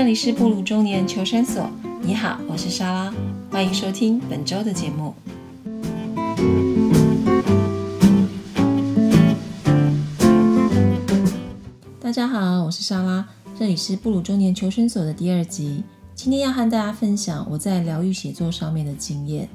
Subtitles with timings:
[0.00, 1.68] 这里是布鲁中年求生所。
[2.00, 3.14] 你好，我是莎拉，
[3.50, 5.14] 欢迎收听本周的节目。
[12.00, 13.28] 大家好，我是莎拉，
[13.58, 15.84] 这里是布鲁中年求生所的第二集。
[16.14, 19.50] 今天要和大家分享我在疗愈写作上面的经验。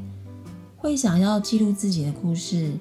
[0.78, 2.72] 会想要记录自己的故事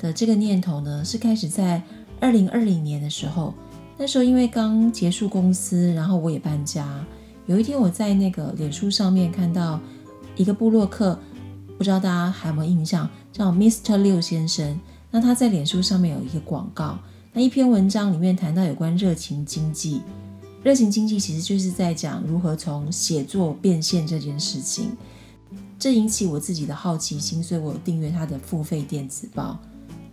[0.00, 1.80] 的这个念头呢，是开始在
[2.18, 3.54] 二零二零年的时候。
[3.96, 7.04] 那时候因为刚结束公司，然后我也搬家。
[7.46, 9.78] 有一天我在那个脸书上面看到
[10.34, 11.18] 一个部落客，
[11.78, 13.96] 不知道大家还有没有印象，叫 Mr.
[13.98, 14.80] 六先生。
[15.10, 16.98] 那他在脸书上面有一个广告，
[17.32, 20.00] 那一篇文章里面谈到有关热情经济。
[20.64, 24.96] 热情经济其实就是在讲如何从写作变现这件事情。
[25.78, 29.56] 这引起我自己的好奇心，所以我订阅他的付费电子报。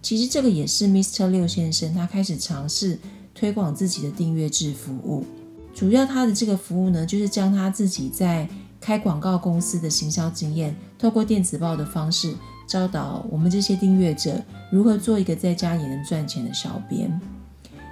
[0.02, 1.30] 其实这个也是 Mr.
[1.30, 3.00] 六先生他开始尝试。
[3.42, 5.26] 推广自己的订阅制服务，
[5.74, 8.48] 主要他的这个服务呢，就是将他自己在
[8.80, 12.36] 开广告公司的行销经验，透过电子报的方式，
[12.68, 14.40] 教导我们这些订阅者
[14.72, 17.20] 如何做一个在家也能赚钱的小编。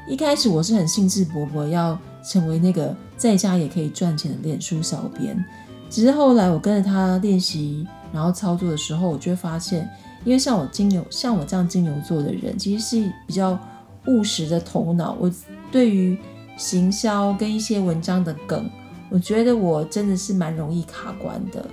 [0.07, 5.43] 一开始我是很兴致勃勃要成为那个在家也可以赚钱的脸书小编，
[5.89, 9.89] 只是后来我跟着他练习，然后操作的时候，我就会发现，
[10.23, 13.59] 因为像我金牛，像我这样金牛座的人，其实是比较。
[14.07, 15.31] 务实的头脑，我
[15.71, 16.17] 对于
[16.57, 18.69] 行销跟一些文章的梗，
[19.09, 21.65] 我觉得我真的是蛮容易卡关的。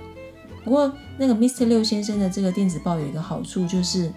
[0.63, 1.65] 不过那个 Mr.
[1.65, 4.11] 六先生的这个电子报有一个好处，就是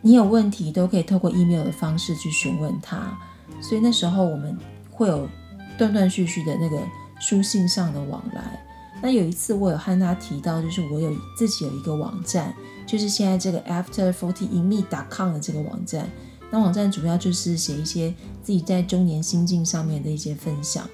[0.00, 3.16] 你有问题都可以透过 email 的方式去询问他，
[3.60, 4.56] 所以那时候我们
[4.90, 5.28] 会有
[5.76, 6.78] 断断续续的那个
[7.20, 8.62] 书信上的往来。
[9.02, 12.54] 那有一次我有和他提到，就是我有自己有一个网站，
[12.86, 16.08] 就是现在这个 After Forty In Me.com 的这个网站。
[16.50, 20.88] 那网站主要就是写一些自己在中年心境上面的一些分享，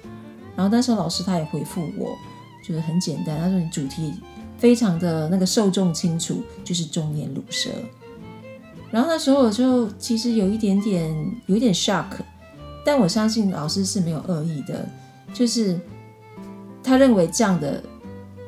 [0.55, 2.09] 然后那时候老师他也回复我，
[2.67, 4.13] 就是很简单，他说你主题
[4.57, 7.69] 非常的那个受众清楚，就是中年乳蛇。
[8.91, 11.15] 然后那时候我就其实有一点点
[11.45, 12.07] 有一点 shock，
[12.85, 14.87] 但我相信老师是没有恶意的，
[15.33, 15.79] 就是
[16.83, 17.83] 他认为这样的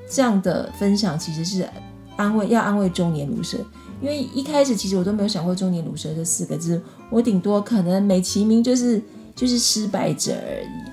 [0.10, 1.68] 这样的分享其实是
[2.16, 3.58] 安慰要安慰中年乳蛇。
[4.02, 6.80] 因为一开始其实我都没有想过“中年乳蛇”这四个字，
[7.10, 9.02] 我顶多可能美其名就是
[9.36, 10.92] 就是失败者而已。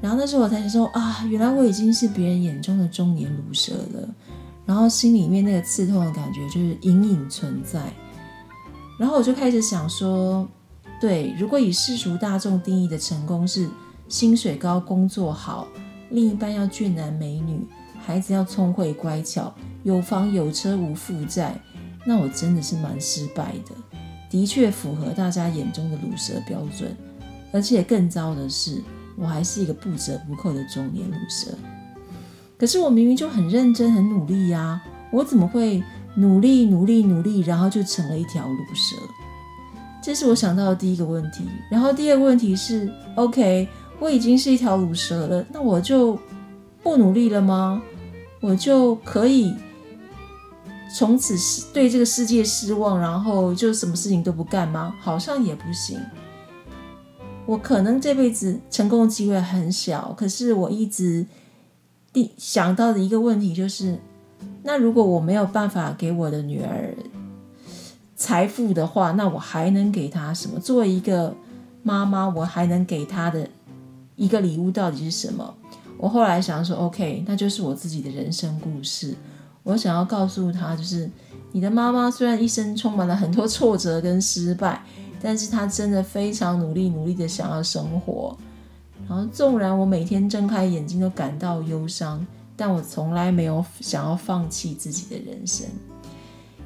[0.00, 4.08] 然后那时候我才想说啊，原来我已经是别人眼中的中年乳蛇了。
[4.66, 7.80] 然后心里面那个刺痛的感觉就是隐隐存在。
[8.98, 10.48] 然后我就开始想说，
[11.00, 13.68] 对，如果以世俗大众定义的成功是
[14.08, 15.66] 薪水高、工作好、
[16.10, 17.66] 另一半要俊男美女、
[17.98, 21.58] 孩子要聪慧乖巧、有房有车无负债。
[22.06, 23.93] 那我真的是蛮失败的，
[24.34, 26.92] 的确符合大家眼中的卤蛇标准，
[27.52, 28.82] 而且更糟的是，
[29.16, 31.52] 我还是一个不折不扣的中年卤蛇。
[32.58, 35.80] 可是我明明就很认真、很努力呀，我怎么会
[36.16, 38.96] 努力、努力、努力，然后就成了一条卤蛇？
[40.02, 41.44] 这是我想到的第一个问题。
[41.70, 43.68] 然后第二个问题是：OK，
[44.00, 46.18] 我已经是一条卤蛇了，那我就
[46.82, 47.80] 不努力了吗？
[48.40, 49.54] 我就可以？
[50.96, 51.36] 从此
[51.72, 54.94] 对这个世界失望，然后就什么事情都不干吗？
[55.00, 55.98] 好像也不行。
[57.46, 61.26] 我可能这辈子成功的机会很小，可是我一直
[62.12, 63.98] 第想到的一个问题就是：
[64.62, 66.94] 那如果我没有办法给我的女儿
[68.14, 70.60] 财富的话，那我还能给她什么？
[70.60, 71.34] 作为一个
[71.82, 73.48] 妈妈，我还能给她的
[74.14, 75.54] 一个礼物到底是什么？
[75.98, 79.16] 我后来想说，OK，那就是我自己的人生故事。
[79.64, 81.10] 我想要告诉他，就是
[81.50, 84.84] 你的妈妈虽然一生充满了很多挫折跟失败，
[85.20, 88.36] 但是她真的非常努力，努力的想要生活。
[89.08, 92.24] 然后纵然我每天睁开眼睛都感到忧伤，
[92.56, 95.66] 但我从来没有想要放弃自己的人生。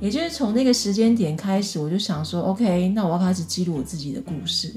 [0.00, 4.74] 也就是从那个时间点开始，我就想说，OK，那我要开始记录我自己的故事。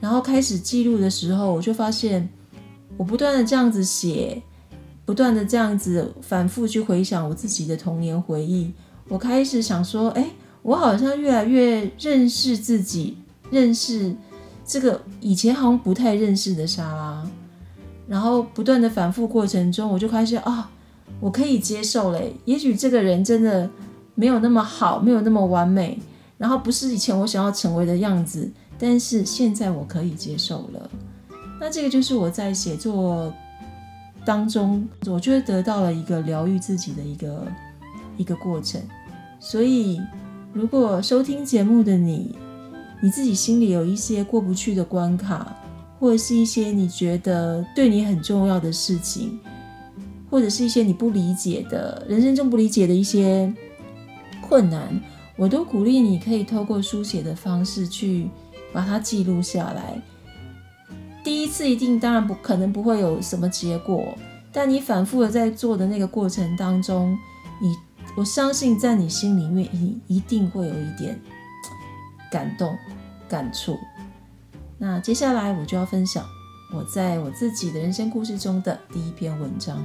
[0.00, 2.28] 然后开始记录的时候，我就发现，
[2.96, 4.40] 我不断的这样子写。
[5.06, 8.72] 不断的这样子反复去回想我自己的童年回忆，
[9.08, 10.30] 我开始想说，哎，
[10.62, 13.16] 我好像越来越认识自己，
[13.48, 14.16] 认识
[14.66, 17.24] 这个以前好像不太认识的莎拉。
[18.08, 20.70] 然后不断的反复过程中，我就开始啊，
[21.20, 22.34] 我可以接受嘞。
[22.44, 23.70] 也许这个人真的
[24.16, 26.00] 没有那么好，没有那么完美，
[26.36, 30.90] 然后不是以前我想要成为的样子，但是现在我可以接受了。
[31.60, 33.32] 那这个就是我在写作。
[34.26, 37.46] 当中，我觉得得到了一个疗愈自己的一个
[38.16, 38.82] 一个过程。
[39.38, 40.00] 所以，
[40.52, 42.34] 如果收听节目的你，
[43.00, 45.56] 你自己心里有一些过不去的关卡，
[46.00, 49.38] 或者是一些你觉得对你很重要的事情，
[50.28, 53.52] 或者是一些你不理解的人生中不理解的一些
[54.40, 55.00] 困难，
[55.36, 58.28] 我都鼓励你可以透过书写的方式去
[58.72, 60.02] 把它记录下来。
[61.26, 64.16] 第一次一定当然不可能不会有什么结果，
[64.52, 67.18] 但你反复的在做的那个过程当中，
[67.60, 67.74] 你
[68.16, 71.20] 我相信在你心里面一一定会有一点
[72.30, 72.78] 感动、
[73.28, 73.76] 感触。
[74.78, 76.24] 那接下来我就要分享
[76.72, 79.82] 我在我自己的人生故事中的第一篇文章。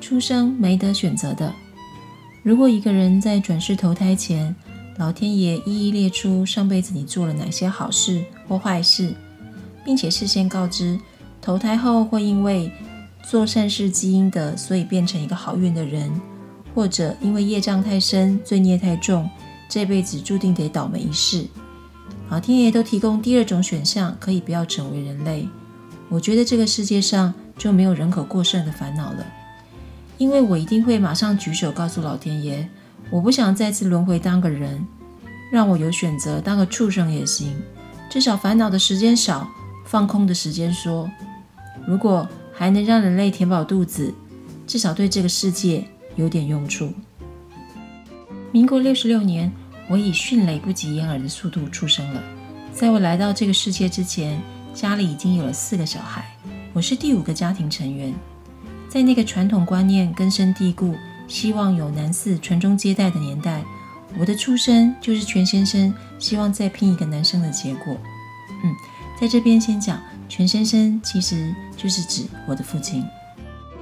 [0.00, 1.52] 出生没得选择的。
[2.44, 4.54] 如果一个人在转世投胎前，
[4.98, 9.14] 老天爷一一列出上辈子你做了哪些好事或坏事，
[9.84, 10.98] 并且事先告知
[11.40, 12.70] 投胎后会因为
[13.28, 16.10] 做善事基因的，所以变成一个好运的人。
[16.74, 19.28] 或者因为业障太深、罪孽太重，
[19.68, 21.44] 这辈子注定得倒霉一世。
[22.30, 25.46] 老天爷都提供第二种选项，可以不要成为人类。
[26.08, 29.26] 我觉得这个世界上就没有人口过剩的烦恼了，
[30.16, 32.66] 因为我一定会马上举手告诉老天爷，
[33.12, 34.84] 我不想再次轮回当个人，
[35.52, 37.54] 让我有选择当个畜生也行，
[38.10, 39.46] 至少烦恼的时间少，
[39.84, 41.08] 放空的时间说。
[41.86, 44.12] 如果还能让人类填饱肚子，
[44.66, 45.84] 至少对这个世界。
[46.14, 46.92] 有点用处。
[48.52, 49.50] 民国六十六年，
[49.88, 52.22] 我以迅雷不及掩耳的速度出生了。
[52.70, 54.38] 在我来到这个世界之前，
[54.74, 56.22] 家里已经有了四个小孩，
[56.74, 58.12] 我是第五个家庭成员。
[58.90, 60.94] 在那个传统观念根深蒂固、
[61.32, 63.64] 希望有男嗣传宗接代的年代，
[64.18, 67.96] 我的出生就是全先生希望再拼一个男生的结果。
[68.62, 68.70] 嗯，
[69.18, 69.98] 在这边先讲，
[70.28, 73.02] 全先生其实就是指我的父亲。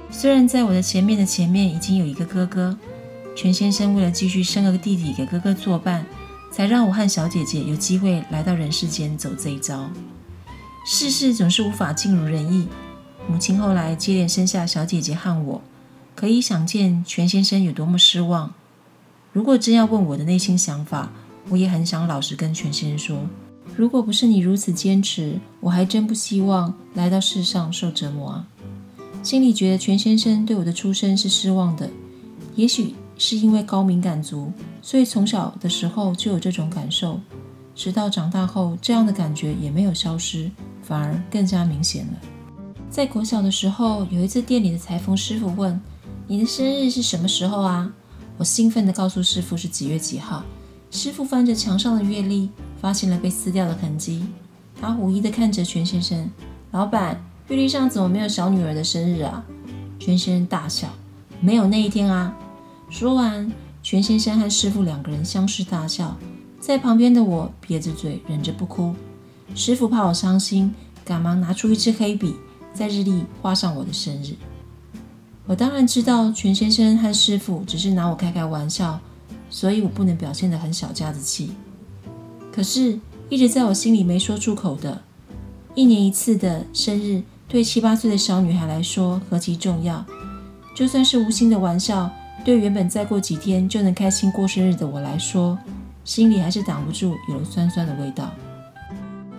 [0.09, 2.77] 虽然在我的前面的前面已经有一个哥哥，
[3.35, 6.05] 全先生为了继续生个弟弟给哥哥作伴，
[6.53, 9.89] 才让我和小姐姐有机会来到人世间走这一遭。
[10.85, 12.69] 世事总是无法尽如人意，
[13.27, 15.61] 母亲后来接连生下小姐姐和我，
[16.15, 18.53] 可以想见全先生有多么失望。
[19.33, 21.11] 如果真要问我的内心想法，
[21.49, 23.17] 我也很想老实跟全先生说：
[23.75, 28.47] 如果不是你如此坚持，我还真不希望来到世上受折磨啊。
[29.23, 31.89] 心里觉得全先生对我的出生是失望的，
[32.55, 37.19] 也许是因为高敏感族，所以从小的时候就有这种感受。
[37.73, 42.13] 直到长大后，这样的感觉也没有消失，反而更加明显了。
[42.89, 45.79] 在国小的时候，有一次店里的裁缝师傅问
[46.27, 47.91] ：“你的生日是什么时候啊？”
[48.37, 50.43] 我兴奋地告诉师傅是几月几号。
[50.89, 52.49] 师傅翻着墙上的月历，
[52.81, 54.25] 发现了被撕掉的痕迹。
[54.79, 56.29] 他狐疑地看着全先生，
[56.71, 57.23] 老板。
[57.47, 59.43] 月历上怎么没有小女儿的生日啊？
[59.99, 60.87] 全先生大笑，
[61.41, 62.33] 没有那一天啊！
[62.89, 63.51] 说完，
[63.83, 66.17] 全先生和师傅两个人相视大笑，
[66.59, 68.95] 在旁边的我憋着嘴忍着不哭。
[69.53, 70.73] 师傅怕我伤心，
[71.03, 72.35] 赶忙拿出一支黑笔，
[72.73, 74.35] 在日历画上我的生日。
[75.51, 78.97] 我当然知道全先生和师傅只是拿我开开玩笑，
[79.49, 81.51] 所以我不能表现得很小家子气。
[82.53, 85.01] 可是，一直在我心里没说出口的，
[85.75, 87.21] 一年一次的生日。
[87.49, 90.05] 对七八岁的小女孩来说何其重要！
[90.73, 92.09] 就算是无心的玩笑，
[92.45, 95.59] 对原本再过几天就能开心过生日的我来说，
[96.05, 98.31] 心里还是挡不住有了酸酸的味道。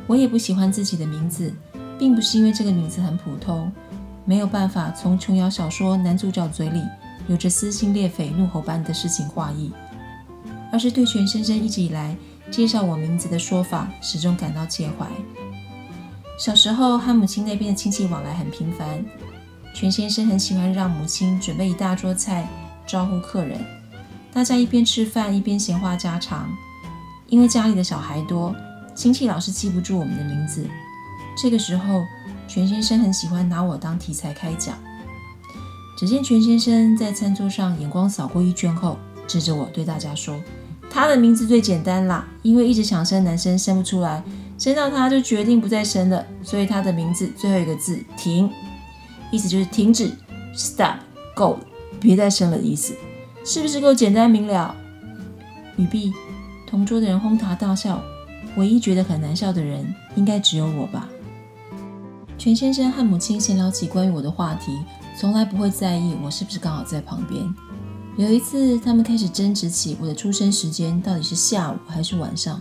[0.06, 1.50] 我也不喜欢自己的名字，
[1.98, 3.72] 并不是因为这个名字很普通，
[4.24, 6.80] 没有办法从琼瑶小说男主角嘴里
[7.28, 9.72] 有着撕心裂肺、怒吼般的诗情画意，
[10.72, 12.16] 而是对全先生一直以来
[12.50, 15.06] 介绍我名字的说法始终感到介怀。
[16.38, 19.04] 小时候和母亲那边的亲戚往来很频繁，
[19.74, 22.48] 全先生很喜欢让母亲准备一大桌菜
[22.86, 23.58] 招呼客人，
[24.32, 26.48] 大家一边吃饭一边闲话家常。
[27.28, 28.54] 因为家里的小孩多，
[28.94, 30.66] 亲戚老是记不住我们的名字。
[31.40, 32.02] 这个时候，
[32.46, 34.76] 全先生很喜欢拿我当题材开讲。
[35.96, 40.40] 只见全先生在餐桌上眼光扫过一圈后，指着我对大家说
[40.90, 44.22] ：“他的名字最简单啦，因为一直想生男生生不出来。”
[44.58, 48.48] 生到他就决定不再生了，所以他的名字最后一个字“停”，
[49.32, 50.12] 意思就是停止
[50.54, 50.98] ，stop，
[51.34, 51.60] 够了，
[51.98, 52.94] 别再生了的意思，
[53.44, 54.72] 是不是够简单明了？
[55.76, 56.12] 语毕，
[56.64, 58.00] 同桌的人哄堂大笑，
[58.56, 61.08] 唯一觉得很难笑的人应该只有我吧。
[62.42, 64.76] 全先生和母亲闲聊起关于我的话题，
[65.16, 67.40] 从来不会在意我是不是刚好在旁边。
[68.16, 72.60] 有一次，他们开始争执起我的出生时间到底是下午还是晚上。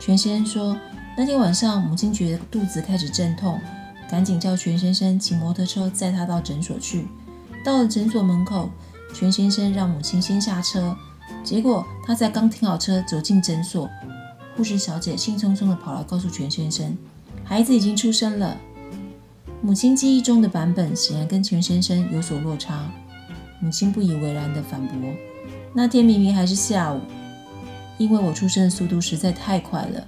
[0.00, 0.76] 全先生说。
[1.16, 3.60] 那天晚上，母亲觉得肚子开始阵痛，
[4.10, 7.06] 赶紧叫全先生骑摩托车载她到诊所去。
[7.64, 8.68] 到了诊所门口，
[9.14, 10.96] 全先生让母亲先下车，
[11.44, 13.88] 结果他才刚停好车走进诊所，
[14.56, 16.98] 护士小姐兴冲冲地跑来告诉全先生，
[17.44, 18.56] 孩子已经出生了。
[19.66, 22.88] 母亲记忆中的版本显然跟全先生有所落差。
[23.58, 25.12] 母亲不以为然地反驳
[25.74, 27.00] ：“那天明明还是下午，
[27.98, 30.06] 因为我出生的速度实在太快了。”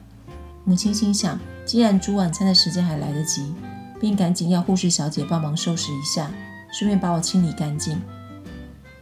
[0.62, 1.36] 母亲心想，
[1.66, 3.52] 既然煮晚餐的时间还来得及，
[3.98, 6.30] 便赶紧要护士小姐帮忙收拾一下，
[6.70, 8.00] 顺便把我清理干净。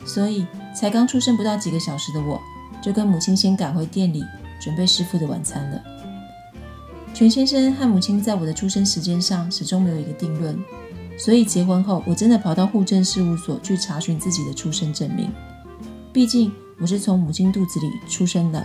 [0.06, 2.40] 所以，才刚出生不到几个小时的我，
[2.80, 4.25] 就跟母亲先赶回店里
[4.58, 5.82] 准备师傅的晚餐了。
[7.16, 10.54] 全先生和母亲在我的出生时间上始终没有一个定论，
[11.16, 15.32] 所以结婚后，我真的跑到户政事务所去查询自己的出生证明。
[16.12, 18.62] 毕竟我是从母亲肚子里出生的。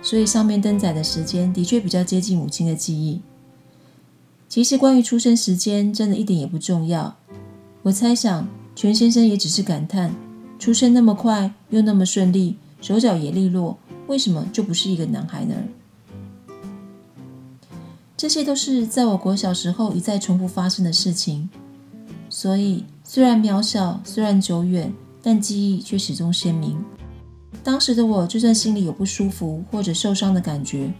[0.00, 3.20] 所以上面登载的时间的确比较接近母亲的记忆。
[4.48, 7.18] 其实关于出生时间，真的一点也不重要。
[7.82, 10.14] 我猜想，全先生也只是感叹：
[10.58, 15.54] 出生那么快，又那么顺利，手脚也利落，为什么就不是一个男孩呢？
[18.18, 21.48] 这些都是在我国小时候一再重复发生的事情。
[22.28, 26.76] 所以虽然渺小，虽然久远，但记忆却始终鲜明。
[27.62, 30.92] 当时的我，就算心里有不舒服或者受伤的感觉，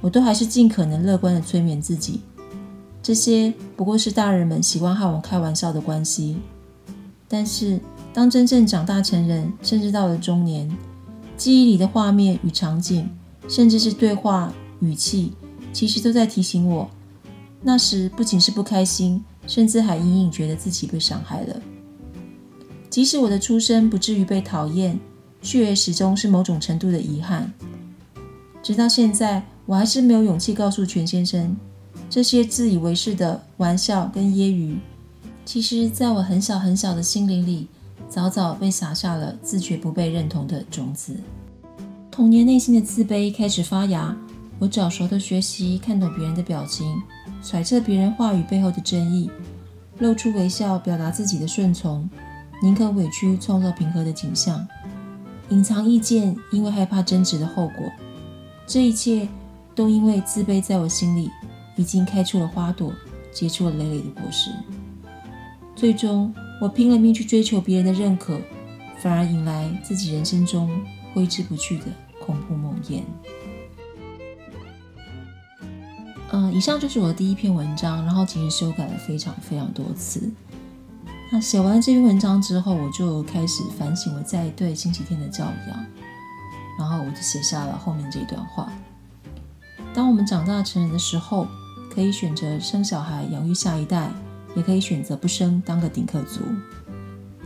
[0.00, 2.20] 我都还是尽可能乐观的催眠自己。
[3.02, 6.36] 这些不过是大人们喜欢和我开玩笑的关系。
[7.26, 7.80] 但是，
[8.14, 10.70] 当真正长大成人，甚至到了中年，
[11.36, 13.10] 记忆里的画面与场景，
[13.48, 15.32] 甚至是对话语气，
[15.72, 16.88] 其实都在提醒我，
[17.62, 21.62] 那时不仅是不开心，甚至还隐隐觉得自己被伤害了。
[22.90, 24.98] 即使我的出生不至于被讨厌。
[25.44, 27.52] 却始终是某种程度的遗憾。
[28.62, 31.56] 直到现在，我还是没有勇气告诉全先生，
[32.08, 34.76] 这些自以为是的玩笑跟揶揄，
[35.44, 37.66] 其实在我很小很小的心灵里，
[38.08, 41.16] 早早被撒下了自觉不被认同的种子。
[42.08, 44.16] 童年内心的自卑开始发芽，
[44.62, 47.02] 我早熟的学习看懂别人的表情，
[47.42, 49.28] 揣测别人话语背后的真意，
[49.98, 52.08] 露出微笑表达自己的顺从，
[52.62, 54.64] 宁可委屈创造平和的景象。
[55.48, 57.90] 隐藏意见，因为害怕争执的后果。
[58.64, 59.26] 这一切
[59.74, 61.28] 都因为自卑，在我心里
[61.74, 62.92] 已经开出了花朵，
[63.32, 64.52] 结出了累累的果实。
[65.74, 68.40] 最终，我拼了命去追求别人的认可，
[68.98, 70.70] 反而引来自己人生中
[71.12, 71.86] 挥之不去的
[72.24, 73.00] 恐怖梦魇。
[76.32, 80.30] 嗯，以上就是我的第一篇文章，然后其实修改了非常非常多次。
[81.30, 85.86] 那写完这篇文章之后，我就开始反省我在对星期天的教养，
[86.78, 88.72] 然后我就写下了后面这段话：
[89.94, 91.46] 当我们长大成人的时候，
[91.94, 94.10] 可以选择生小孩养育下一代，
[94.56, 96.40] 也可以选择不生当个顶客族。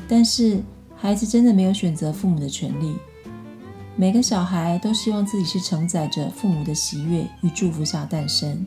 [0.07, 0.63] 但是
[0.97, 2.95] 孩子真的没有选择父母的权利。
[3.99, 8.67] 每个小孩都希望自己是承载着父母的喜悦与祝福下诞生，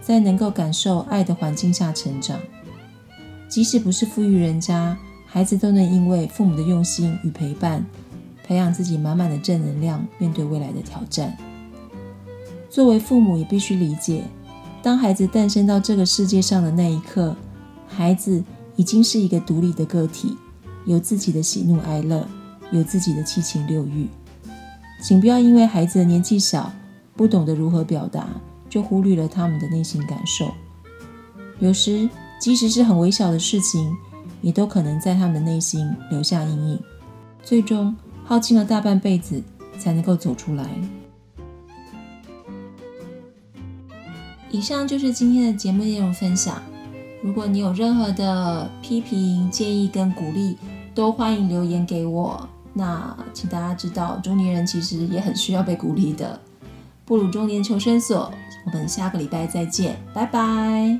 [0.00, 2.40] 在能够感受爱的环境下成长。
[3.46, 7.84] 即使不是富裕人家，孩子都能因为父母的用心与陪伴，
[8.42, 11.36] 培养自己满满的正能量，面对未来的挑战。
[12.70, 14.24] 作为父母，也必须理解，
[14.82, 17.36] 当孩子诞生到这个世界上的那一刻，
[17.86, 18.42] 孩子
[18.76, 20.34] 已经是一个独立的个体，
[20.86, 22.26] 有自己的喜怒哀乐，
[22.72, 24.08] 有自己的七情六欲。
[25.04, 26.72] 请不要因为孩子的年纪小，
[27.14, 28.26] 不懂得如何表达，
[28.70, 30.50] 就忽略了他们的内心感受。
[31.60, 32.08] 有时。
[32.40, 33.96] 即使是很微小的事情，
[34.42, 36.80] 也都可能在他们的内心留下阴影，
[37.42, 39.42] 最终耗尽了大半辈子
[39.78, 40.68] 才能够走出来。
[44.50, 46.60] 以上就是今天的节目内容分享。
[47.22, 50.58] 如果你有任何的批评、建议跟鼓励，
[50.94, 52.46] 都欢迎留言给我。
[52.76, 56.38] 那请大家知道，中年人其实也很需要被鼓励的。
[57.04, 58.32] 布鲁中年求生所，
[58.66, 60.98] 我们下个礼拜再见，拜拜。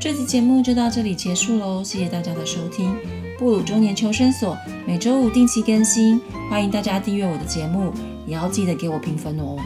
[0.00, 2.96] 这期节目就到这里结束喽，谢谢大家的收听。
[3.38, 7.92] 布鲁中年求生所每周五定期更新，欢迎大家订阅我的节目，
[8.26, 9.56] 也要记得给我评分哦。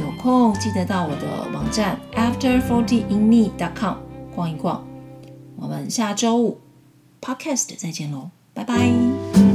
[0.00, 3.94] 有空记得到我的网站 afterfortyinme.com
[4.34, 4.84] 逛一逛。
[5.56, 6.58] 我们下周五
[7.20, 9.49] podcast 再见喽，拜拜。